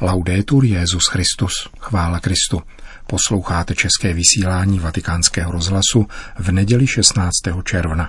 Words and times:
Laudetur 0.00 0.64
Jezus 0.64 1.02
Christus, 1.10 1.68
chvála 1.80 2.20
Kristu. 2.20 2.62
Posloucháte 3.06 3.74
české 3.74 4.14
vysílání 4.14 4.78
Vatikánského 4.78 5.52
rozhlasu 5.52 6.06
v 6.38 6.52
neděli 6.52 6.86
16. 6.86 7.32
června. 7.64 8.08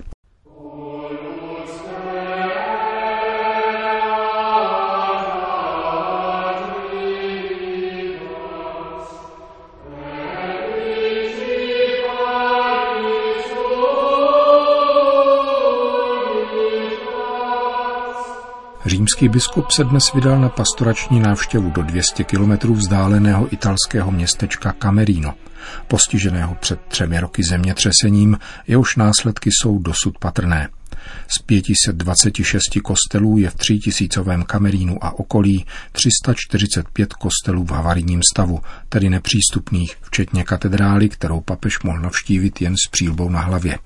Římský 18.86 19.30
biskup 19.30 19.72
se 19.72 19.84
dnes 19.84 20.14
vydal 20.14 20.40
na 20.40 20.50
pastorační 20.50 21.20
návštěvu 21.20 21.70
do 21.70 21.82
200 21.82 22.24
kilometrů 22.24 22.74
vzdáleného 22.74 23.54
italského 23.54 24.12
městečka 24.12 24.76
Camerino, 24.82 25.34
postiženého 25.88 26.56
před 26.56 26.80
třemi 26.88 27.20
roky 27.20 27.44
zemětřesením, 27.44 28.38
jehož 28.68 28.96
následky 28.96 29.50
jsou 29.52 29.80
dosud 29.80 30.18
patrné. 30.20 30.70
Z 31.38 31.42
526 31.42 32.64
kostelů 32.84 33.38
je 33.38 33.50
v 33.50 33.56
třítisícovém 33.56 34.44
Kamerínu 34.44 35.04
a 35.04 35.20
okolí 35.20 35.66
345 35.92 37.14
kostelů 37.14 37.64
v 37.66 37.72
havarijním 37.72 38.22
stavu, 38.34 38.60
tedy 38.90 39.10
nepřístupných, 39.10 39.96
včetně 40.02 40.44
katedrály, 40.44 41.10
kterou 41.10 41.42
papež 41.42 41.80
mohl 41.80 42.00
navštívit 42.00 42.62
jen 42.62 42.76
s 42.86 42.90
přílbou 42.92 43.30
na 43.30 43.40
hlavě. 43.40 43.80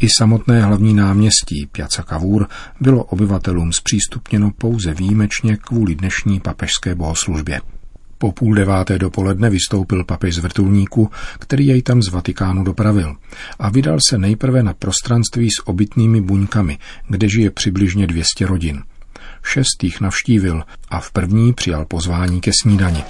I 0.00 0.06
samotné 0.18 0.62
hlavní 0.62 0.94
náměstí 0.94 1.68
Piazza 1.72 2.02
Cavour 2.02 2.46
bylo 2.80 3.04
obyvatelům 3.04 3.72
zpřístupněno 3.72 4.50
pouze 4.58 4.94
výjimečně 4.94 5.56
kvůli 5.56 5.94
dnešní 5.94 6.40
papežské 6.40 6.94
bohoslužbě. 6.94 7.60
Po 8.18 8.32
půl 8.32 8.54
deváté 8.54 8.98
dopoledne 8.98 9.50
vystoupil 9.50 10.04
papež 10.04 10.34
z 10.34 10.38
vrtulníku, 10.38 11.10
který 11.38 11.66
jej 11.66 11.82
tam 11.82 12.02
z 12.02 12.08
Vatikánu 12.08 12.64
dopravil 12.64 13.16
a 13.58 13.68
vydal 13.70 13.98
se 14.08 14.18
nejprve 14.18 14.62
na 14.62 14.74
prostranství 14.74 15.50
s 15.50 15.66
obytnými 15.66 16.20
buňkami, 16.20 16.78
kde 17.08 17.28
žije 17.28 17.50
přibližně 17.50 18.06
200 18.06 18.46
rodin. 18.46 18.82
Šest 19.42 19.84
jich 19.84 20.00
navštívil 20.00 20.62
a 20.88 21.00
v 21.00 21.10
první 21.10 21.52
přijal 21.52 21.84
pozvání 21.84 22.40
ke 22.40 22.50
snídani. 22.62 23.04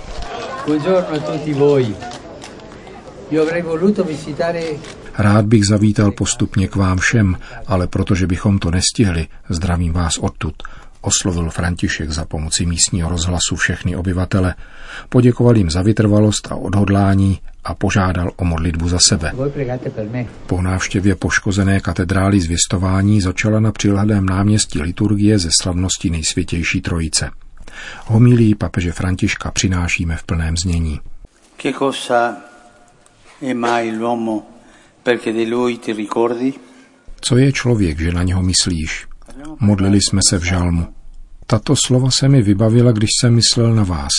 Buongiorno 0.67 1.15
a 1.15 1.19
tutti 1.19 1.55
voi. 1.55 1.95
Io 3.31 3.43
avrei 3.43 3.63
voluto 3.63 4.05
visitare 4.05 4.63
Rád 5.19 5.47
bych 5.47 5.63
zavítal 5.65 6.13
postupně 6.13 6.69
k 6.69 6.77
vám 6.77 6.99
všem, 6.99 7.37
ale 7.67 7.87
protože 7.87 8.27
bychom 8.27 8.59
to 8.59 8.71
nestihli, 8.71 9.27
zdravím 9.49 9.93
vás 9.93 10.19
odtud, 10.19 10.55
oslovil 11.01 11.51
František 11.51 12.11
za 12.11 12.25
pomoci 12.25 12.67
místního 12.67 13.09
rozhlasu 13.09 13.57
všechny 13.57 13.97
obyvatele, 13.97 14.55
poděkoval 15.09 15.57
jim 15.57 15.71
za 15.71 15.83
vytrvalost 15.83 16.53
a 16.53 16.55
odhodlání 16.55 17.39
a 17.65 17.75
požádal 17.75 18.31
o 18.37 18.45
modlitbu 18.45 18.89
za 18.89 18.99
sebe. 19.09 19.33
Po 20.47 20.63
návštěvě 20.63 21.15
poškozené 21.15 21.81
katedrály 21.81 22.41
zvěstování 22.41 23.21
začala 23.21 23.61
na 23.61 23.73
přilhadém 23.73 24.27
náměstí 24.27 24.83
liturgie 24.83 25.39
ze 25.39 25.49
slavnosti 25.63 26.11
nejsvětější 26.11 26.81
trojice. 26.81 27.31
Homilí 28.07 28.55
papeže 28.55 28.93
Františka 28.93 29.51
přinášíme 29.51 30.17
v 30.17 30.25
plném 30.25 30.57
znění. 30.57 31.01
Che 31.63 31.73
cosa 31.73 32.37
è 33.43 33.55
mai 33.55 33.91
l'uomo 33.91 34.58
co 37.21 37.37
je 37.37 37.53
člověk, 37.53 38.01
že 38.01 38.13
na 38.13 38.23
něho 38.23 38.43
myslíš? 38.43 39.07
Modlili 39.61 39.99
jsme 40.01 40.21
se 40.29 40.39
v 40.39 40.45
žalmu. 40.45 40.87
Tato 41.47 41.75
slova 41.87 42.11
se 42.11 42.29
mi 42.29 42.43
vybavila, 42.43 42.93
když 42.93 43.11
jsem 43.21 43.35
myslel 43.35 43.75
na 43.75 43.85
vás. 43.85 44.13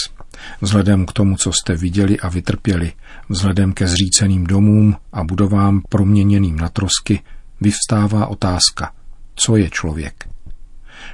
Vzhledem 0.61 1.05
k 1.05 1.13
tomu, 1.13 1.37
co 1.37 1.51
jste 1.51 1.75
viděli 1.75 2.19
a 2.19 2.29
vytrpěli, 2.29 2.93
vzhledem 3.29 3.73
ke 3.73 3.87
zříceným 3.87 4.43
domům 4.43 4.95
a 5.13 5.23
budovám 5.23 5.81
proměněným 5.89 6.55
na 6.55 6.69
trosky, 6.69 7.21
vyvstává 7.61 8.27
otázka, 8.27 8.91
co 9.35 9.55
je 9.55 9.69
člověk? 9.69 10.29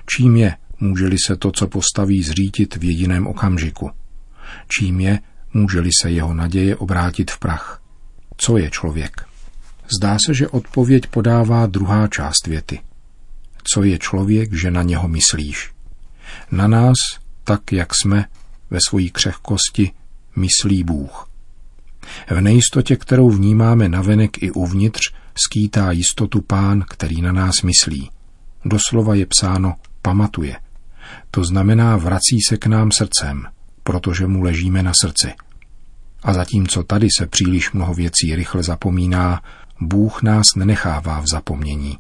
Čím 0.05 0.35
je, 0.35 0.55
může-li 0.79 1.17
se 1.27 1.35
to, 1.35 1.51
co 1.51 1.67
postaví, 1.67 2.23
zřítit 2.23 2.75
v 2.75 2.83
jediném 2.83 3.27
okamžiku? 3.27 3.91
Čím 4.67 4.99
je, 4.99 5.19
může-li 5.53 5.89
se 6.01 6.11
jeho 6.11 6.33
naděje 6.33 6.75
obrátit 6.75 7.31
v 7.31 7.39
prach? 7.39 7.81
Co 8.37 8.57
je 8.57 8.69
člověk? 8.69 9.34
Zdá 9.97 10.17
se, 10.25 10.33
že 10.33 10.47
odpověď 10.47 11.07
podává 11.07 11.65
druhá 11.65 12.07
část 12.07 12.47
věty. 12.47 12.79
Co 13.73 13.83
je 13.83 13.99
člověk, 13.99 14.53
že 14.53 14.71
na 14.71 14.83
něho 14.83 15.07
myslíš? 15.07 15.71
Na 16.51 16.67
nás, 16.67 16.95
tak 17.43 17.71
jak 17.71 17.95
jsme, 17.95 18.25
ve 18.69 18.79
svojí 18.87 19.09
křehkosti, 19.09 19.91
myslí 20.35 20.83
Bůh. 20.83 21.29
V 22.29 22.41
nejistotě, 22.41 22.95
kterou 22.95 23.29
vnímáme 23.29 23.89
navenek 23.89 24.43
i 24.43 24.51
uvnitř, 24.51 25.13
skýtá 25.45 25.91
jistotu 25.91 26.41
pán, 26.41 26.85
který 26.89 27.21
na 27.21 27.31
nás 27.31 27.53
myslí. 27.63 28.09
Doslova 28.65 29.15
je 29.15 29.25
psáno 29.25 29.75
pamatuje. 30.01 30.55
To 31.31 31.43
znamená 31.43 31.97
vrací 31.97 32.41
se 32.47 32.57
k 32.57 32.65
nám 32.65 32.91
srdcem, 32.91 33.43
protože 33.83 34.27
mu 34.27 34.41
ležíme 34.41 34.83
na 34.83 34.91
srdci. 35.01 35.33
A 36.23 36.33
zatímco 36.33 36.83
tady 36.83 37.07
se 37.17 37.27
příliš 37.27 37.71
mnoho 37.71 37.93
věcí 37.93 38.35
rychle 38.35 38.63
zapomíná, 38.63 39.41
Bůh 39.81 40.23
nás 40.23 40.45
nenechává 40.55 41.19
v 41.21 41.27
zapomnění. 41.31 41.97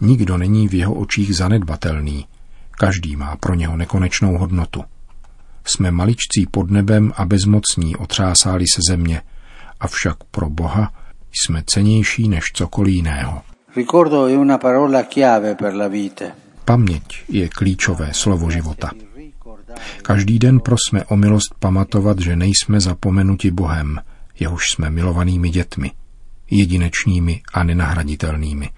Nikdo 0.00 0.38
není 0.38 0.68
v 0.68 0.74
jeho 0.74 0.94
očích 0.94 1.36
zanedbatelný. 1.36 2.26
Každý 2.70 3.16
má 3.16 3.36
pro 3.36 3.54
něho 3.54 3.76
nekonečnou 3.76 4.38
hodnotu. 4.38 4.84
Jsme 5.64 5.90
maličcí 5.90 6.46
pod 6.50 6.70
nebem 6.70 7.12
a 7.16 7.24
bezmocní 7.24 7.96
otřásáli 7.96 8.64
se 8.74 8.80
země, 8.88 9.22
avšak 9.80 10.16
pro 10.30 10.50
Boha 10.50 10.92
jsme 11.32 11.62
cenější 11.66 12.28
než 12.28 12.44
cokoliv 12.54 12.94
jiného. 12.94 13.42
Paměť 16.64 17.24
je 17.28 17.48
klíčové 17.48 18.08
slovo 18.12 18.50
života. 18.50 18.90
Každý 20.02 20.38
den 20.38 20.60
prosme 20.60 21.04
o 21.04 21.16
milost 21.16 21.54
pamatovat, 21.58 22.18
že 22.18 22.36
nejsme 22.36 22.80
zapomenuti 22.80 23.50
Bohem, 23.50 24.00
jehož 24.40 24.62
jsme 24.70 24.90
milovanými 24.90 25.50
dětmi– 25.50 25.92
jedinečnými 26.50 27.42
a 27.54 27.64
nenahraditelnými. 27.64 28.70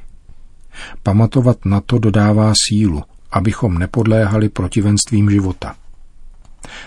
Pamatovat 1.02 1.64
na 1.64 1.80
to 1.80 1.98
dodává 1.98 2.52
sílu, 2.68 3.02
abychom 3.32 3.78
nepodléhali 3.78 4.48
protivenstvím 4.48 5.30
života. 5.30 5.74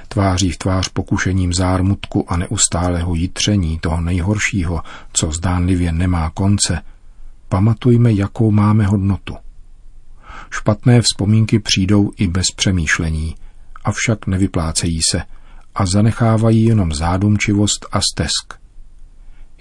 Tváří 0.08 0.52
v 0.52 0.58
tvář 0.58 0.88
pokušením 0.88 1.54
zármutku 1.54 2.32
a 2.32 2.38
neustálého 2.38 3.16
jitření 3.16 3.80
toho 3.80 4.02
nejhoršího, 4.02 4.82
co 5.14 5.32
zdánlivě 5.32 5.92
nemá 5.92 6.30
konce, 6.30 6.82
pamatujme, 7.50 8.14
jakou 8.14 8.52
máme 8.52 8.86
hodnotu. 8.86 9.36
Špatné 10.50 11.02
vzpomínky 11.02 11.60
přijdou 11.60 12.12
i 12.18 12.28
bez 12.28 12.46
přemýšlení, 12.56 13.36
avšak 13.84 14.28
nevyplácejí 14.28 15.00
se 15.12 15.22
a 15.76 15.86
zanechávají 15.86 16.66
jenom 16.66 16.94
zádumčivost 16.94 17.86
a 17.92 18.00
stesk 18.02 18.59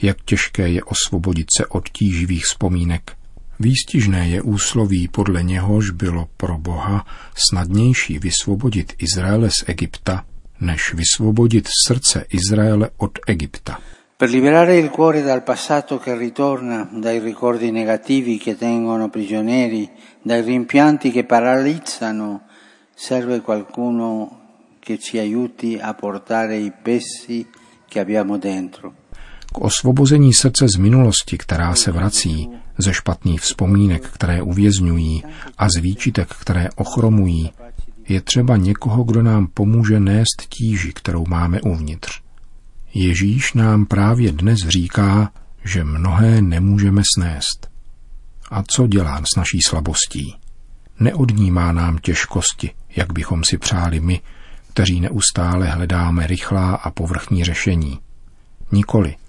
jak 0.02 0.22
těžké 0.24 0.68
je 0.68 0.84
osvobodit 0.84 1.46
se 1.56 1.66
od 1.66 1.88
tíživých 1.88 2.44
vzpomínek. 2.44 3.12
Výstižné 3.60 4.28
je 4.28 4.42
úsloví, 4.42 5.08
podle 5.08 5.42
něhož 5.42 5.90
bylo 5.90 6.28
pro 6.36 6.58
Boha 6.58 7.06
snadnější 7.48 8.18
vysvobodit 8.18 8.92
Izraele 8.98 9.50
z 9.50 9.68
Egypta, 9.68 10.24
než 10.60 10.94
vysvobodit 10.94 11.68
srdce 11.86 12.24
Izraele 12.30 12.90
od 12.96 13.18
Egypta. 13.26 13.80
Per 14.16 14.30
liberare 14.30 14.76
il 14.76 14.90
cuore 14.90 15.22
dal 15.22 15.42
passato 15.42 15.98
che 15.98 16.16
ritorna, 16.18 16.88
dai 16.92 17.20
ricordi 17.20 17.70
negativi 17.70 18.38
che 18.38 18.56
tengono 18.56 19.10
prigionieri, 19.10 19.88
dai 20.22 20.42
rimpianti 20.42 21.12
che 21.12 21.24
paralizzano, 21.24 22.42
serve 22.94 23.40
qualcuno 23.40 24.40
che 24.80 24.98
ci 24.98 25.18
aiuti 25.18 25.78
a 25.80 25.94
portare 25.94 26.56
i 26.56 26.72
pesi 26.72 27.46
che 27.86 28.00
abbiamo 28.00 28.38
dentro. 28.38 29.06
K 29.52 29.58
osvobození 29.58 30.34
srdce 30.34 30.66
z 30.68 30.76
minulosti, 30.76 31.38
která 31.38 31.74
se 31.74 31.92
vrací, 31.92 32.48
ze 32.78 32.94
špatných 32.94 33.40
vzpomínek, 33.40 34.10
které 34.10 34.42
uvězňují 34.42 35.24
a 35.58 35.68
z 35.68 35.80
výčitek, 35.80 36.28
které 36.40 36.68
ochromují, 36.76 37.50
je 38.08 38.20
třeba 38.20 38.56
někoho, 38.56 39.04
kdo 39.04 39.22
nám 39.22 39.46
pomůže 39.46 40.00
nést 40.00 40.46
tíži, 40.48 40.92
kterou 40.92 41.24
máme 41.26 41.60
uvnitř. 41.60 42.20
Ježíš 42.94 43.52
nám 43.52 43.86
právě 43.86 44.32
dnes 44.32 44.58
říká, 44.68 45.32
že 45.64 45.84
mnohé 45.84 46.42
nemůžeme 46.42 47.02
snést. 47.16 47.68
A 48.50 48.62
co 48.62 48.86
dělá 48.86 49.22
s 49.32 49.36
naší 49.36 49.58
slabostí? 49.66 50.34
Neodnímá 51.00 51.72
nám 51.72 51.98
těžkosti, 51.98 52.70
jak 52.96 53.12
bychom 53.12 53.44
si 53.44 53.58
přáli 53.58 54.00
my, 54.00 54.20
kteří 54.72 55.00
neustále 55.00 55.66
hledáme 55.66 56.26
rychlá 56.26 56.74
a 56.74 56.90
povrchní 56.90 57.44
řešení. 57.44 57.98
Nikoli– 58.72 59.16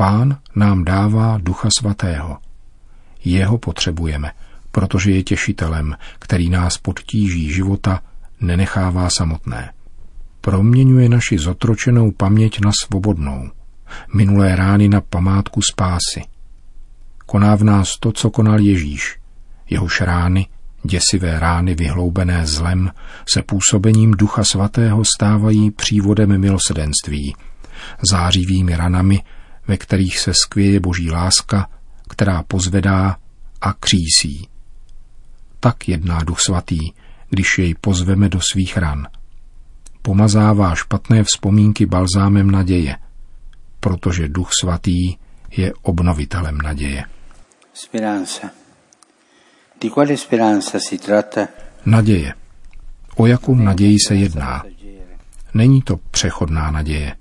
Pán 0.00 0.38
nám 0.56 0.84
dává 0.84 1.38
Ducha 1.38 1.68
Svatého. 1.78 2.38
Jeho 3.24 3.58
potřebujeme, 3.58 4.32
protože 4.72 5.10
je 5.10 5.22
těšitelem, 5.22 5.96
který 6.18 6.50
nás 6.50 6.78
pod 6.78 7.00
tíží 7.00 7.52
života 7.52 8.00
nenechává 8.40 9.10
samotné. 9.10 9.72
proměňuje 10.40 11.08
naši 11.08 11.38
zotročenou 11.38 12.10
paměť 12.10 12.60
na 12.60 12.70
svobodnou, 12.84 13.50
minulé 14.14 14.56
rány 14.56 14.88
na 14.88 15.00
památku 15.00 15.60
spásy. 15.62 16.22
Koná 17.26 17.56
v 17.56 17.64
nás 17.64 17.96
to, 18.00 18.12
co 18.12 18.30
konal 18.30 18.60
Ježíš, 18.60 19.18
jehož 19.70 20.00
rány, 20.00 20.46
děsivé 20.82 21.40
rány 21.40 21.74
vyhloubené 21.74 22.46
zlem, 22.46 22.90
se 23.34 23.42
působením 23.42 24.10
Ducha 24.10 24.44
Svatého 24.44 25.04
stávají 25.04 25.70
přívodem 25.70 26.40
milosedenství, 26.40 27.36
zářivými 28.10 28.76
ranami, 28.76 29.22
ve 29.70 29.76
kterých 29.76 30.18
se 30.18 30.34
skvěje 30.34 30.80
boží 30.80 31.10
láska, 31.10 31.70
která 32.08 32.42
pozvedá 32.42 33.16
a 33.60 33.72
křísí. 33.72 34.48
Tak 35.60 35.88
jedná 35.88 36.18
Duch 36.24 36.40
Svatý, 36.40 36.78
když 37.28 37.58
jej 37.58 37.74
pozveme 37.80 38.28
do 38.28 38.40
svých 38.52 38.76
ran. 38.76 39.06
Pomazává 40.02 40.74
špatné 40.74 41.24
vzpomínky 41.24 41.86
balzámem 41.86 42.50
naděje, 42.50 42.96
protože 43.80 44.28
Duch 44.28 44.50
Svatý 44.60 45.14
je 45.50 45.72
obnovitelem 45.82 46.58
naděje. 46.58 47.04
Speranza. 47.72 48.50
Di 49.80 49.90
quale 49.90 50.16
speranza 50.16 50.78
si 50.80 50.98
tratta? 50.98 51.48
Naděje. 51.86 52.34
O 53.16 53.26
jakou 53.26 53.54
naději 53.54 53.96
se 54.08 54.14
jedná? 54.14 54.64
Není 55.54 55.82
to 55.82 55.96
přechodná 56.10 56.70
naděje. 56.70 57.16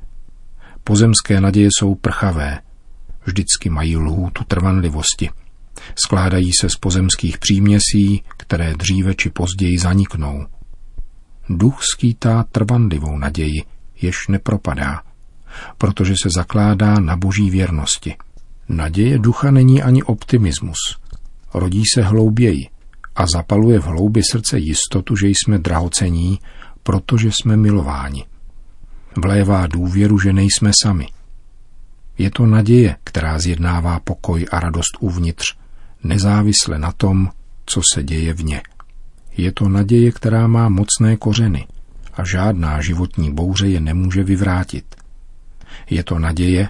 Pozemské 0.89 1.41
naděje 1.41 1.69
jsou 1.71 1.95
prchavé, 1.95 2.59
vždycky 3.25 3.69
mají 3.69 3.97
lhůtu 3.97 4.43
trvanlivosti. 4.43 5.29
Skládají 6.05 6.51
se 6.61 6.69
z 6.69 6.75
pozemských 6.75 7.37
příměsí, 7.37 8.23
které 8.37 8.73
dříve 8.73 9.15
či 9.15 9.29
později 9.29 9.77
zaniknou. 9.79 10.45
Duch 11.49 11.79
skýtá 11.93 12.45
trvanlivou 12.51 13.17
naději, 13.17 13.63
jež 14.01 14.27
nepropadá, 14.27 15.01
protože 15.77 16.13
se 16.23 16.29
zakládá 16.35 16.99
na 16.99 17.15
boží 17.15 17.49
věrnosti. 17.49 18.15
Naděje 18.69 19.19
ducha 19.19 19.51
není 19.51 19.83
ani 19.83 20.03
optimismus. 20.03 20.79
Rodí 21.53 21.83
se 21.93 22.01
hlouběji 22.01 22.67
a 23.15 23.25
zapaluje 23.35 23.79
v 23.79 23.85
hloubi 23.85 24.21
srdce 24.31 24.59
jistotu, 24.59 25.15
že 25.15 25.27
jsme 25.27 25.57
drahocení, 25.57 26.39
protože 26.83 27.29
jsme 27.31 27.57
milováni. 27.57 28.25
Vlévá 29.17 29.67
důvěru, 29.67 30.19
že 30.19 30.33
nejsme 30.33 30.71
sami. 30.83 31.07
Je 32.17 32.31
to 32.31 32.45
naděje, 32.45 32.95
která 33.03 33.39
zjednává 33.39 33.99
pokoj 33.99 34.45
a 34.51 34.59
radost 34.59 34.97
uvnitř, 34.99 35.55
nezávisle 36.03 36.79
na 36.79 36.91
tom, 36.91 37.29
co 37.65 37.81
se 37.93 38.03
děje 38.03 38.33
vně. 38.33 38.61
Je 39.37 39.51
to 39.51 39.69
naděje, 39.69 40.11
která 40.11 40.47
má 40.47 40.69
mocné 40.69 41.17
kořeny 41.17 41.67
a 42.13 42.23
žádná 42.25 42.81
životní 42.81 43.33
bouře 43.33 43.67
je 43.67 43.79
nemůže 43.79 44.23
vyvrátit. 44.23 44.95
Je 45.89 46.03
to 46.03 46.19
naděje, 46.19 46.69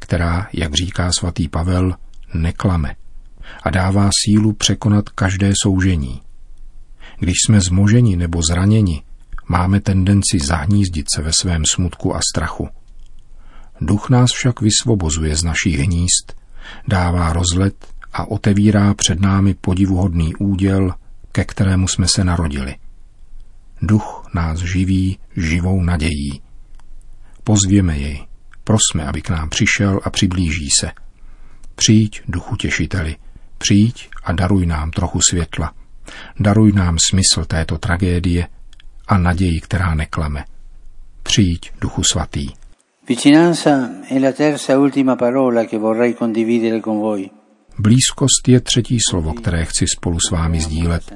která, 0.00 0.48
jak 0.52 0.74
říká 0.74 1.10
svatý 1.12 1.48
Pavel, 1.48 1.94
neklame 2.34 2.94
a 3.62 3.70
dává 3.70 4.10
sílu 4.24 4.52
překonat 4.52 5.08
každé 5.08 5.52
soužení. 5.62 6.20
Když 7.18 7.36
jsme 7.46 7.60
zmoženi 7.60 8.16
nebo 8.16 8.40
zraněni, 8.50 9.02
máme 9.50 9.80
tendenci 9.80 10.38
zahnízdit 10.38 11.06
se 11.14 11.22
ve 11.22 11.32
svém 11.32 11.62
smutku 11.74 12.16
a 12.16 12.20
strachu. 12.34 12.68
Duch 13.80 14.10
nás 14.10 14.30
však 14.32 14.60
vysvobozuje 14.60 15.36
z 15.36 15.42
našich 15.42 15.78
hnízd, 15.78 16.32
dává 16.88 17.32
rozlet 17.32 17.86
a 18.12 18.30
otevírá 18.30 18.94
před 18.94 19.20
námi 19.20 19.54
podivuhodný 19.54 20.34
úděl, 20.34 20.94
ke 21.32 21.44
kterému 21.44 21.88
jsme 21.88 22.08
se 22.08 22.24
narodili. 22.24 22.76
Duch 23.82 24.30
nás 24.34 24.58
živí 24.58 25.18
živou 25.36 25.82
nadějí. 25.82 26.42
Pozvěme 27.44 27.98
jej, 27.98 28.26
prosme, 28.64 29.08
aby 29.08 29.22
k 29.22 29.30
nám 29.30 29.48
přišel 29.48 30.00
a 30.04 30.10
přiblíží 30.10 30.68
se. 30.80 30.90
Přijď, 31.74 32.22
duchu 32.28 32.56
těšiteli, 32.56 33.16
přijď 33.58 34.08
a 34.24 34.32
daruj 34.32 34.66
nám 34.66 34.90
trochu 34.90 35.20
světla. 35.30 35.72
Daruj 36.40 36.72
nám 36.72 36.96
smysl 37.10 37.44
této 37.44 37.78
tragédie 37.78 38.48
a 39.10 39.18
naději, 39.18 39.60
která 39.60 39.94
neklame. 39.94 40.44
Přijď, 41.22 41.72
duchu 41.80 42.02
svatý. 42.02 42.46
Vicinanza 43.08 43.88
è 44.10 44.20
la 44.20 44.32
terza 44.32 44.78
ultima 44.78 45.16
parola 45.16 45.64
che 45.64 45.78
vorrei 45.78 46.14
condividere 46.14 46.80
con 46.80 47.00
voi. 47.00 47.30
Blízkost 47.78 48.48
je 48.48 48.60
třetí 48.60 48.98
slovo, 49.10 49.34
které 49.34 49.64
chci 49.64 49.86
spolu 49.96 50.18
s 50.28 50.30
vámi 50.30 50.60
sdílet. 50.60 51.14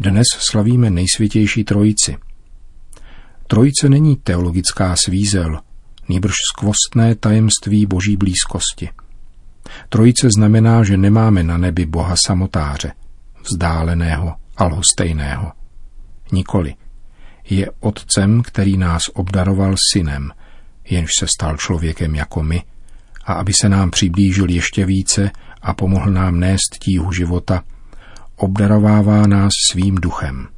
Dnes 0.00 0.26
slavíme 0.38 0.90
nejsvětější 0.90 1.64
trojici. 1.64 2.16
Trojice 3.46 3.88
není 3.88 4.16
teologická 4.16 4.96
svízel, 5.04 5.60
nýbrž 6.08 6.34
skvostné 6.52 7.14
tajemství 7.14 7.86
boží 7.86 8.16
blízkosti. 8.16 8.88
Trojice 9.88 10.28
znamená, 10.36 10.84
že 10.84 10.96
nemáme 10.96 11.42
na 11.42 11.58
nebi 11.58 11.86
Boha 11.86 12.14
samotáře, 12.26 12.92
vzdáleného 13.42 14.34
a 14.56 14.64
lhostejného. 14.64 15.52
Nikoli. 16.32 16.74
Je 17.50 17.70
otcem, 17.80 18.42
který 18.42 18.76
nás 18.76 19.02
obdaroval 19.14 19.74
synem, 19.92 20.30
jenž 20.84 21.10
se 21.18 21.26
stal 21.26 21.56
člověkem 21.56 22.14
jako 22.14 22.42
my, 22.42 22.62
a 23.24 23.32
aby 23.32 23.52
se 23.52 23.68
nám 23.68 23.90
přiblížil 23.90 24.50
ještě 24.50 24.86
více, 24.86 25.30
a 25.62 25.74
pomohl 25.74 26.10
nám 26.10 26.40
nést 26.40 26.78
tíhu 26.78 27.12
života, 27.12 27.62
obdarovává 28.36 29.26
nás 29.26 29.52
svým 29.70 29.94
duchem. 29.94 30.48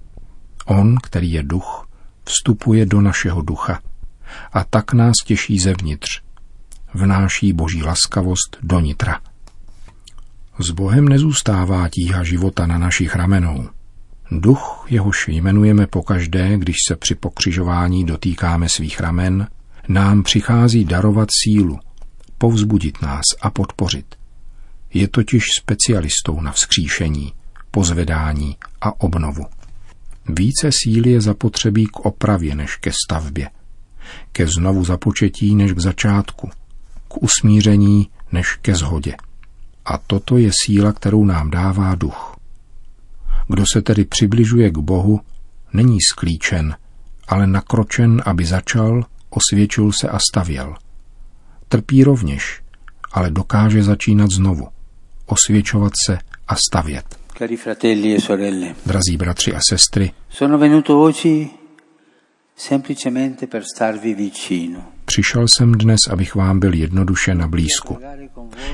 On, 0.66 0.96
který 1.02 1.32
je 1.32 1.42
duch, 1.42 1.88
vstupuje 2.24 2.86
do 2.86 3.00
našeho 3.00 3.42
ducha 3.42 3.80
a 4.52 4.64
tak 4.64 4.92
nás 4.92 5.14
těší 5.24 5.58
zevnitř. 5.58 6.22
Vnáší 6.94 7.52
boží 7.52 7.82
laskavost 7.82 8.56
do 8.62 8.80
nitra. 8.80 9.20
S 10.58 10.70
Bohem 10.70 11.08
nezůstává 11.08 11.88
tíha 11.88 12.24
života 12.24 12.66
na 12.66 12.78
našich 12.78 13.16
ramenou. 13.16 13.68
Duch, 14.30 14.86
jehož 14.88 15.28
jmenujeme 15.28 15.86
pokaždé, 15.86 16.58
když 16.58 16.76
se 16.88 16.96
při 16.96 17.14
pokřižování 17.14 18.04
dotýkáme 18.04 18.68
svých 18.68 19.00
ramen, 19.00 19.48
nám 19.88 20.22
přichází 20.22 20.84
darovat 20.84 21.28
sílu, 21.42 21.78
povzbudit 22.38 23.02
nás 23.02 23.24
a 23.40 23.50
podpořit. 23.50 24.14
Je 24.94 25.08
totiž 25.08 25.44
specialistou 25.58 26.40
na 26.40 26.52
vzkříšení, 26.52 27.32
pozvedání 27.70 28.56
a 28.80 29.00
obnovu. 29.00 29.46
Více 30.28 30.70
síly 30.72 31.10
je 31.10 31.20
zapotřebí 31.20 31.86
k 31.86 31.96
opravě 31.96 32.54
než 32.54 32.76
ke 32.76 32.90
stavbě, 33.06 33.50
ke 34.32 34.46
znovu 34.46 34.84
započetí 34.84 35.54
než 35.54 35.72
k 35.72 35.78
začátku, 35.78 36.50
k 37.08 37.22
usmíření 37.22 38.08
než 38.32 38.54
ke 38.62 38.74
zhodě. 38.74 39.14
A 39.84 39.98
toto 39.98 40.36
je 40.36 40.50
síla, 40.64 40.92
kterou 40.92 41.24
nám 41.24 41.50
dává 41.50 41.94
duch. 41.94 42.27
Kdo 43.48 43.64
se 43.72 43.82
tedy 43.82 44.04
přibližuje 44.04 44.70
k 44.70 44.78
Bohu, 44.78 45.20
není 45.72 45.98
sklíčen, 46.12 46.76
ale 47.28 47.46
nakročen, 47.46 48.22
aby 48.26 48.44
začal, 48.44 49.04
osvědčil 49.30 49.92
se 49.92 50.08
a 50.08 50.18
stavěl. 50.30 50.74
Trpí 51.68 52.04
rovněž, 52.04 52.62
ale 53.12 53.30
dokáže 53.30 53.82
začínat 53.82 54.30
znovu 54.30 54.68
osvědčovat 55.28 55.92
se 56.06 56.18
a 56.48 56.54
stavět. 56.68 57.18
Cari 57.38 57.56
fratelli 57.56 58.16
e 58.16 58.20
sorelle, 58.20 58.74
Drazí 58.86 59.16
bratři 59.16 59.54
a 59.54 59.60
sestry, 59.68 60.12
sono 60.30 60.58
venuto 60.58 61.02
oggi 61.02 61.50
semplicemente 62.56 63.46
per 63.46 63.62
starvi 63.74 64.14
vicino. 64.14 64.92
Přišel 65.04 65.46
jsem 65.48 65.72
dnes, 65.72 65.98
abych 66.10 66.34
vám 66.34 66.60
byl 66.60 66.74
jednoduše 66.74 67.34
na 67.34 67.48
blízku. 67.48 67.98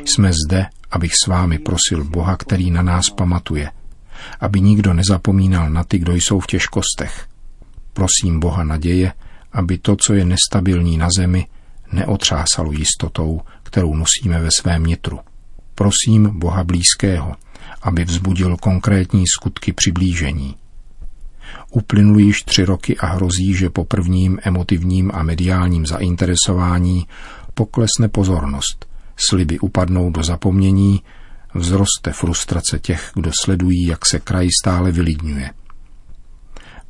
Jsme 0.04 0.30
zde, 0.46 0.66
abych 0.90 1.12
s 1.24 1.26
vámi 1.26 1.58
prosil 1.58 2.04
Boha, 2.04 2.36
který 2.36 2.70
na 2.70 2.82
nás 2.82 3.10
pamatuje, 3.10 3.70
aby 4.40 4.60
nikdo 4.60 4.94
nezapomínal 4.94 5.70
na 5.70 5.84
ty, 5.84 5.98
kdo 5.98 6.14
jsou 6.14 6.40
v 6.40 6.46
těžkostech. 6.46 7.26
Prosím 7.92 8.40
Boha 8.40 8.64
naděje, 8.64 9.12
aby 9.52 9.78
to, 9.78 9.96
co 9.96 10.14
je 10.14 10.24
nestabilní 10.24 10.98
na 10.98 11.08
zemi, 11.16 11.46
neotřásalo 11.92 12.72
jistotou, 12.72 13.40
kterou 13.62 13.94
nosíme 13.94 14.40
ve 14.40 14.48
svém 14.60 14.84
nitru. 14.84 15.20
Prosím 15.74 16.38
Boha 16.38 16.64
blízkého, 16.64 17.34
aby 17.82 18.04
vzbudil 18.04 18.56
konkrétní 18.56 19.24
skutky 19.26 19.72
přiblížení. 19.72 20.56
Uplynul 21.70 22.18
již 22.18 22.42
tři 22.42 22.64
roky 22.64 22.96
a 22.96 23.06
hrozí, 23.06 23.54
že 23.54 23.70
po 23.70 23.84
prvním 23.84 24.38
emotivním 24.42 25.10
a 25.14 25.22
mediálním 25.22 25.86
zainteresování 25.86 27.06
poklesne 27.54 28.08
pozornost, 28.08 28.86
sliby 29.28 29.58
upadnou 29.58 30.10
do 30.10 30.22
zapomnění, 30.22 31.02
vzroste 31.54 32.12
frustrace 32.12 32.78
těch, 32.78 33.10
kdo 33.14 33.30
sledují, 33.44 33.86
jak 33.86 34.06
se 34.06 34.20
kraj 34.20 34.48
stále 34.62 34.92
vylidňuje. 34.92 35.50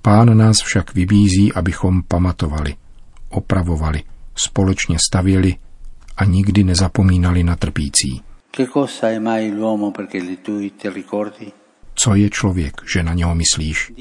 Pán 0.03 0.37
nás 0.37 0.57
však 0.65 0.95
vybízí, 0.95 1.53
abychom 1.53 2.03
pamatovali, 2.03 2.75
opravovali, 3.29 4.03
společně 4.37 4.97
stavěli 5.09 5.55
a 6.17 6.25
nikdy 6.25 6.65
nezapomínali 6.65 7.45
na 7.45 7.57
trpící. 7.57 8.23
Co 11.95 12.15
je 12.15 12.31
člověk, 12.31 12.83
že 12.95 13.03
na 13.03 13.15
něho 13.15 13.35
myslíš? 13.35 13.93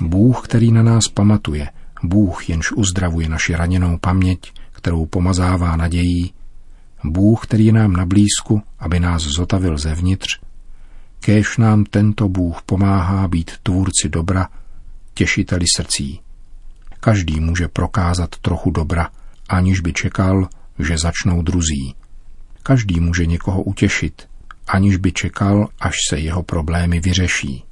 Bůh, 0.00 0.44
který 0.44 0.72
na 0.72 0.82
nás 0.82 1.08
pamatuje, 1.08 1.68
Bůh 2.02 2.48
jenž 2.48 2.72
uzdravuje 2.72 3.28
naši 3.28 3.54
raněnou 3.54 3.98
paměť, 3.98 4.52
kterou 4.72 5.06
pomazává 5.06 5.76
nadějí, 5.76 6.32
Bůh, 7.04 7.46
který 7.46 7.66
je 7.66 7.72
nám 7.72 7.92
na 7.92 8.06
blízku, 8.06 8.62
aby 8.78 9.00
nás 9.00 9.22
zotavil 9.22 9.78
zevnitř, 9.78 10.40
kéž 11.20 11.56
nám 11.56 11.84
tento 11.84 12.28
Bůh 12.28 12.62
pomáhá 12.62 13.28
být 13.28 13.50
tvůrci 13.62 14.08
dobra, 14.08 14.48
těšiteli 15.14 15.64
srdcí. 15.76 16.20
Každý 17.00 17.40
může 17.40 17.68
prokázat 17.68 18.36
trochu 18.36 18.70
dobra, 18.70 19.08
aniž 19.48 19.80
by 19.80 19.92
čekal, 19.92 20.48
že 20.78 20.98
začnou 20.98 21.42
druzí. 21.42 21.94
Každý 22.62 23.00
může 23.00 23.26
někoho 23.26 23.62
utěšit, 23.62 24.28
aniž 24.66 24.96
by 24.96 25.12
čekal, 25.12 25.68
až 25.80 25.94
se 26.10 26.18
jeho 26.18 26.42
problémy 26.42 27.00
vyřeší. 27.00 27.64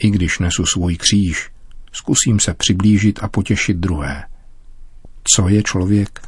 I 0.00 0.10
když 0.10 0.38
nesu 0.38 0.66
svůj 0.66 0.96
kříž, 0.96 1.50
zkusím 1.92 2.40
se 2.40 2.54
přiblížit 2.54 3.18
a 3.22 3.28
potěšit 3.28 3.76
druhé. 3.76 4.24
Co 5.24 5.48
je 5.48 5.62
člověk? 5.62 6.20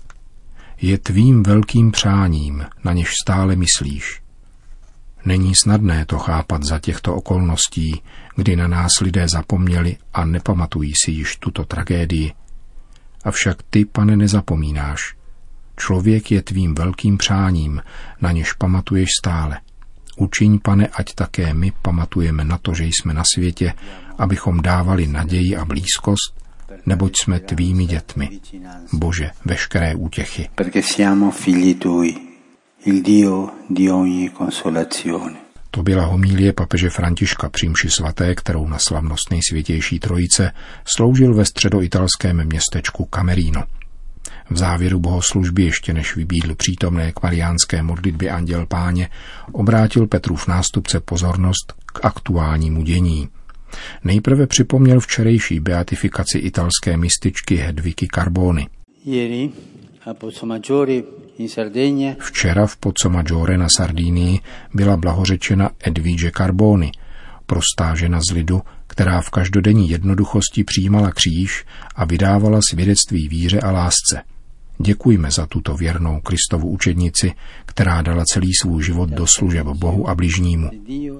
Je 0.80 0.98
tvým 0.98 1.42
velkým 1.42 1.90
přáním, 1.90 2.66
na 2.84 2.92
něž 2.92 3.08
stále 3.22 3.56
myslíš. 3.56 4.22
Není 5.24 5.54
snadné 5.54 6.06
to 6.06 6.18
chápat 6.18 6.62
za 6.64 6.78
těchto 6.78 7.14
okolností, 7.14 8.02
kdy 8.36 8.56
na 8.56 8.68
nás 8.68 8.90
lidé 9.00 9.28
zapomněli 9.28 9.96
a 10.14 10.24
nepamatují 10.24 10.92
si 11.04 11.10
již 11.10 11.36
tuto 11.36 11.64
tragédii. 11.64 12.32
Avšak 13.24 13.62
ty, 13.70 13.84
pane, 13.84 14.16
nezapomínáš. 14.16 15.14
Člověk 15.76 16.30
je 16.30 16.42
tvým 16.42 16.74
velkým 16.74 17.18
přáním, 17.18 17.82
na 18.20 18.32
něž 18.32 18.52
pamatuješ 18.52 19.08
stále. 19.20 19.60
Učiň, 20.16 20.58
pane, 20.58 20.86
ať 20.86 21.14
také 21.14 21.54
my 21.54 21.72
pamatujeme 21.82 22.44
na 22.44 22.58
to, 22.58 22.74
že 22.74 22.84
jsme 22.84 23.14
na 23.14 23.22
světě, 23.34 23.74
abychom 24.18 24.62
dávali 24.62 25.06
naději 25.06 25.56
a 25.56 25.64
blízkost, 25.64 26.37
neboť 26.86 27.12
jsme 27.22 27.40
tvými 27.40 27.86
dětmi. 27.86 28.28
Bože, 28.92 29.30
veškeré 29.44 29.94
útěchy. 29.94 30.48
To 35.70 35.82
byla 35.82 36.04
homílie 36.04 36.52
papeže 36.52 36.90
Františka 36.90 37.48
přímši 37.48 37.90
svaté, 37.90 38.34
kterou 38.34 38.68
na 38.68 38.78
slavnost 38.78 39.30
nejsvětější 39.30 39.98
trojice 39.98 40.52
sloužil 40.96 41.34
ve 41.34 41.44
středoitalském 41.44 42.44
městečku 42.44 43.08
Camerino. 43.14 43.62
V 44.50 44.56
závěru 44.56 44.98
bohoslužby, 44.98 45.62
ještě 45.62 45.92
než 45.92 46.16
vybídl 46.16 46.54
přítomné 46.54 47.12
k 47.12 47.22
mariánské 47.22 47.82
modlitbě 47.82 48.30
Anděl 48.30 48.66
Páně, 48.66 49.10
obrátil 49.52 50.06
Petrův 50.06 50.48
nástupce 50.48 51.00
pozornost 51.00 51.74
k 51.86 52.04
aktuálnímu 52.04 52.82
dění. 52.82 53.28
Nejprve 54.04 54.46
připomněl 54.46 55.00
včerejší 55.00 55.60
beatifikaci 55.60 56.38
italské 56.38 56.96
mističky 56.96 57.56
Hedviky 57.56 58.08
Carbony. 58.14 58.66
Včera 62.20 62.66
v 62.66 62.76
Pozzomaggiore 62.76 63.58
na 63.58 63.66
Sardínii 63.76 64.40
byla 64.74 64.96
blahořečena 64.96 65.70
Edvige 65.80 66.30
Carbony, 66.36 66.92
prostá 67.46 67.94
žena 67.94 68.20
z 68.30 68.34
lidu, 68.34 68.62
která 68.86 69.20
v 69.20 69.30
každodenní 69.30 69.90
jednoduchosti 69.90 70.64
přijímala 70.64 71.10
kříž 71.10 71.64
a 71.96 72.04
vydávala 72.04 72.60
svědectví 72.70 73.28
víře 73.28 73.60
a 73.60 73.70
lásce. 73.70 74.22
Děkujme 74.78 75.30
za 75.30 75.46
tuto 75.46 75.74
věrnou 75.74 76.20
Kristovu 76.20 76.68
učednici, 76.68 77.32
která 77.66 78.02
dala 78.02 78.24
celý 78.32 78.54
svůj 78.54 78.82
život 78.82 79.10
do 79.10 79.26
služeb 79.26 79.66
Bohu 79.66 80.08
a 80.08 80.14
bližnímu. 80.14 80.70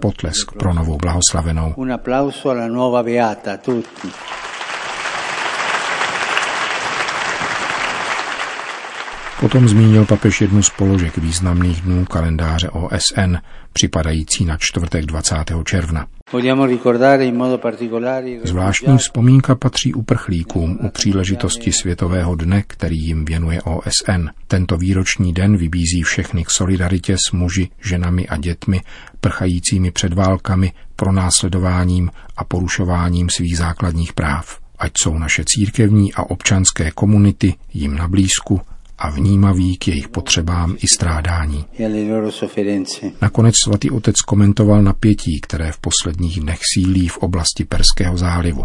Potlesk 0.01 0.53
pro 0.53 0.75
novou 0.75 0.97
blahoslavenou. 0.97 1.75
Un 1.77 1.93
applauso 1.93 2.51
alla 2.51 2.69
nuova 2.69 3.03
beata 3.03 3.57
tutti. 3.57 4.09
Potom 9.41 9.69
zmínil 9.69 10.05
papež 10.05 10.41
jednu 10.41 10.63
z 10.63 10.71
položek 10.71 11.19
významných 11.19 11.81
dnů 11.81 12.05
kalendáře 12.05 12.69
OSN, 12.69 13.37
připadající 13.73 14.45
na 14.45 14.57
čtvrtek 14.57 15.07
20. 15.07 15.37
června. 15.65 16.07
Zvláštní 18.45 18.99
vzpomínka 18.99 19.55
patří 19.55 19.95
uprchlíkům 19.95 20.79
u 20.83 20.89
příležitosti 20.89 21.73
Světového 21.73 22.35
dne, 22.35 22.63
který 22.67 22.99
jim 22.99 23.25
věnuje 23.25 23.63
OSN. 23.63 24.29
Tento 24.47 24.77
výroční 24.77 25.33
den 25.33 25.57
vybízí 25.57 26.03
všechny 26.03 26.45
k 26.45 26.51
solidaritě 26.51 27.17
s 27.29 27.33
muži, 27.33 27.69
ženami 27.81 28.29
a 28.29 28.37
dětmi, 28.37 28.81
prchajícími 29.21 29.91
před 29.91 30.13
válkami, 30.13 30.73
pronásledováním 30.97 32.11
a 32.37 32.45
porušováním 32.45 33.29
svých 33.37 33.59
základních 33.59 34.13
práv. 34.13 34.59
Ať 34.79 34.93
jsou 35.03 35.19
naše 35.19 35.45
církevní 35.47 36.15
a 36.15 36.23
občanské 36.23 36.91
komunity 36.91 37.55
jim 37.75 37.97
na 37.97 38.09
blízku 38.09 38.61
a 38.99 39.11
vnímavý 39.11 39.77
k 39.77 39.89
jejich 39.89 40.09
potřebám 40.09 40.77
i 40.79 40.89
strádání. 40.89 41.65
Nakonec 43.23 43.55
svatý 43.65 43.91
otec 43.91 44.21
komentoval 44.21 44.83
napětí, 44.83 45.41
které 45.41 45.73
v 45.73 45.79
posledních 45.79 46.41
dnech 46.41 46.59
sílí 46.75 47.09
v 47.09 47.19
oblasti 47.19 47.65
Perského 47.65 48.19
zálivu. 48.19 48.65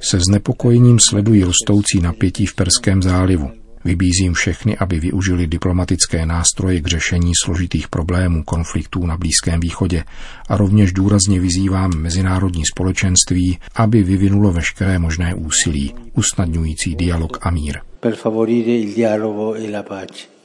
Se 0.00 0.18
znepokojením 0.28 0.98
sledují 0.98 1.44
rostoucí 1.44 2.00
napětí 2.00 2.46
v 2.46 2.54
Perském 2.54 3.02
zálivu. 3.02 3.63
Vybízím 3.84 4.34
všechny, 4.34 4.76
aby 4.76 5.00
využili 5.00 5.46
diplomatické 5.46 6.26
nástroje 6.26 6.80
k 6.80 6.86
řešení 6.86 7.32
složitých 7.44 7.88
problémů 7.88 8.42
konfliktů 8.44 9.06
na 9.06 9.16
Blízkém 9.16 9.60
východě 9.60 10.04
a 10.48 10.56
rovněž 10.56 10.92
důrazně 10.92 11.40
vyzývám 11.40 11.90
mezinárodní 11.96 12.62
společenství, 12.66 13.58
aby 13.74 14.02
vyvinulo 14.02 14.52
veškeré 14.52 14.98
možné 14.98 15.34
úsilí, 15.34 15.94
usnadňující 16.14 16.94
dialog 16.94 17.38
a 17.42 17.50
mír. 17.50 17.78
E 18.04 18.12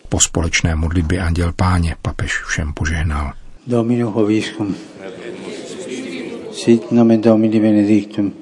po 0.09 0.19
společné 0.19 0.75
modlitbě 0.75 1.21
Anděl 1.21 1.53
Páně 1.55 1.95
papež 2.01 2.43
všem 2.43 2.73
požehnal. 2.73 3.33
Domino 3.67 4.11
Hoviscum. 4.11 4.75
Sit 6.51 6.91
nomen 6.91 7.21
Domini 7.21 7.59
benedictum. 7.59 8.33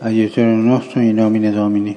Aiutorium 0.00 0.66
nostrum 0.66 1.02
in 1.02 1.16
nomine 1.16 1.52
Domini. 1.52 1.96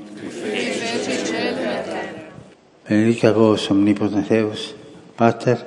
benedicat 2.92 3.36
vos 3.36 3.72
omnipotens 3.72 4.28
Deus, 4.28 4.76
Pater 5.16 5.58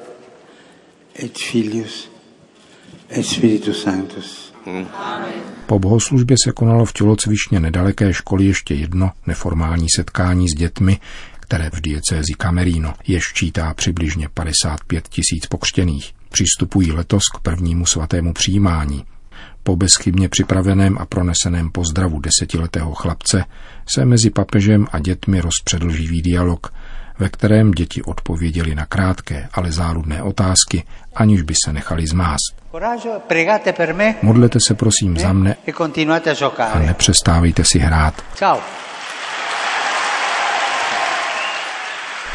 et 1.14 1.38
Filius 1.38 2.08
et 3.10 3.22
Spiritus 3.22 3.82
Sanctus. 3.82 4.52
Hmm. 4.66 4.86
Po 5.66 5.78
bohoslužbě 5.78 6.36
se 6.44 6.52
konalo 6.52 6.84
v 6.84 6.92
tělocvičně 6.92 7.60
nedaleké 7.60 8.12
školy 8.12 8.44
ještě 8.44 8.74
jedno 8.74 9.10
neformální 9.26 9.86
setkání 9.96 10.48
s 10.48 10.54
dětmi, 10.54 11.00
které 11.40 11.70
v 11.70 11.80
diecézi 11.80 12.32
Camerino 12.42 12.94
jež 13.06 13.32
čítá 13.34 13.74
přibližně 13.74 14.28
55 14.34 15.08
tisíc 15.08 15.46
pokřtěných. 15.46 16.12
Přistupují 16.30 16.92
letos 16.92 17.22
k 17.34 17.38
prvnímu 17.40 17.86
svatému 17.86 18.32
přijímání. 18.32 19.04
Po 19.62 19.76
bezchybně 19.76 20.28
připraveném 20.28 20.98
a 20.98 21.06
proneseném 21.06 21.70
pozdravu 21.70 22.20
desetiletého 22.20 22.94
chlapce 22.94 23.44
se 23.94 24.04
mezi 24.04 24.30
papežem 24.30 24.86
a 24.92 24.98
dětmi 24.98 25.40
rozpředl 25.40 25.90
živý 25.90 26.22
dialog, 26.22 26.72
ve 27.18 27.28
kterém 27.28 27.70
děti 27.70 28.02
odpověděli 28.02 28.74
na 28.74 28.86
krátké, 28.86 29.48
ale 29.52 29.72
záludné 29.72 30.22
otázky, 30.22 30.84
aniž 31.14 31.42
by 31.42 31.54
se 31.64 31.72
nechali 31.72 32.06
zmást. 32.06 32.64
Modlete 34.22 34.58
se 34.68 34.74
prosím 34.74 35.18
za 35.18 35.32
mne 35.32 35.56
e 35.66 35.72
a 36.62 36.78
nepřestávejte 36.78 37.62
si 37.64 37.78
hrát. 37.78 38.14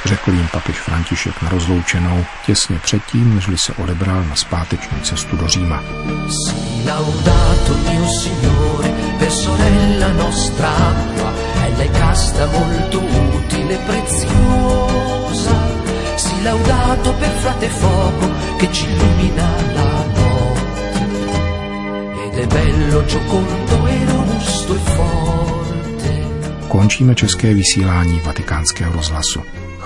Řekl 0.05 0.31
jim 0.31 0.47
papež 0.51 0.79
František 0.79 1.41
na 1.41 1.49
rozloučenou 1.49 2.25
těsně 2.45 2.79
předtím, 2.79 3.35
nežli 3.35 3.57
se 3.57 3.73
odebral 3.73 4.23
na 4.23 4.35
zpáteční 4.35 5.01
cestu 5.01 5.37
do 5.37 5.47
Říma. 5.47 5.83
Laudato 6.85 7.73
mio 7.89 8.07
Signore, 8.21 8.89
per 9.19 9.31
sorella 9.31 10.13
nostra, 10.13 10.73
ella 11.65 11.83
è 11.83 11.91
casta 11.99 12.45
molto 12.47 12.99
utile, 12.99 13.77
preziosa. 13.77 15.55
Si 16.17 16.43
laudato 16.43 17.13
per 17.13 17.31
frate 17.41 17.69
fuoco 17.69 18.31
che 18.57 18.71
ci 18.71 18.85
illumina 18.85 19.49
la 19.75 20.05
notte. 20.17 21.01
Ed 22.25 22.37
è 22.37 22.47
bello, 22.47 23.05
giocondo 23.05 23.87
e 23.87 24.05
robusto 24.05 24.75
e 24.75 24.79
forte. 24.79 26.27
Končíme 26.67 27.15
české 27.15 27.53
vysílání 27.53 28.19
vatikánského 28.19 28.93
rozhlasu. 28.93 29.58